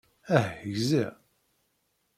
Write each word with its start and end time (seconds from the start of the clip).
Ah, 0.35 0.51
gziɣ. 0.75 1.13